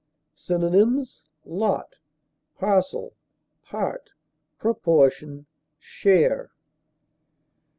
[0.33, 1.99] Synonyms: lot,
[2.55, 3.13] parcel,
[3.61, 4.13] part,
[4.57, 5.45] proportion,
[5.77, 6.49] share.